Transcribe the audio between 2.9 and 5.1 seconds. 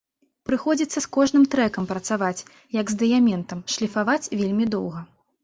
з дыяментам, шліфаваць вельмі доўга.